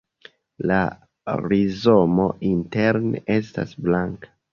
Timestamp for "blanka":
3.89-4.33